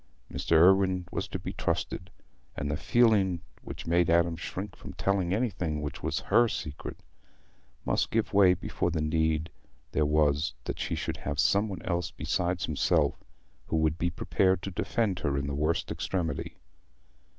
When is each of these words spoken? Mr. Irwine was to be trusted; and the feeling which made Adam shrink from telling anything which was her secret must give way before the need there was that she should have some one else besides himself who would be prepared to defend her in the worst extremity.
Mr. 0.33 0.53
Irwine 0.53 1.05
was 1.11 1.27
to 1.27 1.37
be 1.37 1.53
trusted; 1.53 2.09
and 2.57 2.71
the 2.71 2.75
feeling 2.75 3.41
which 3.61 3.85
made 3.85 4.09
Adam 4.09 4.35
shrink 4.35 4.75
from 4.75 4.93
telling 4.93 5.31
anything 5.31 5.79
which 5.79 6.01
was 6.01 6.21
her 6.21 6.47
secret 6.47 7.03
must 7.85 8.09
give 8.09 8.33
way 8.33 8.55
before 8.55 8.89
the 8.89 8.99
need 8.99 9.51
there 9.91 10.03
was 10.07 10.55
that 10.63 10.79
she 10.79 10.95
should 10.95 11.17
have 11.17 11.39
some 11.39 11.69
one 11.69 11.83
else 11.83 12.09
besides 12.09 12.65
himself 12.65 13.15
who 13.67 13.77
would 13.77 13.99
be 13.99 14.09
prepared 14.09 14.63
to 14.63 14.71
defend 14.71 15.19
her 15.19 15.37
in 15.37 15.45
the 15.45 15.53
worst 15.53 15.91
extremity. 15.91 16.57